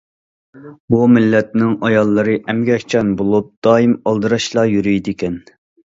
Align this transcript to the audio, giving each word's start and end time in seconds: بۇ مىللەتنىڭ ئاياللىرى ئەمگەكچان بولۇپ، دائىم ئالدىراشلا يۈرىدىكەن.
بۇ 0.93 1.01
مىللەتنىڭ 1.17 1.75
ئاياللىرى 1.89 2.35
ئەمگەكچان 2.53 3.13
بولۇپ، 3.21 3.53
دائىم 3.69 3.95
ئالدىراشلا 4.13 4.69
يۈرىدىكەن. 4.73 5.39